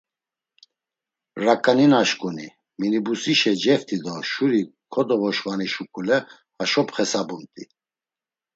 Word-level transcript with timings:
Raǩaninaşǩuni 1.43 2.47
minibusişe 2.79 3.53
ceft̆i 3.61 3.97
do 4.03 4.15
şuri 4.31 4.61
kodovoşvani 4.93 5.67
şuǩule 5.73 6.17
haşo 6.57 6.83
pxesabumt̆i. 6.87 7.63